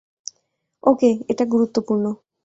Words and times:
ওকে, 0.83 1.09
এটা 1.29 1.43
গুরুত্বপূর্ণ। 1.45 2.05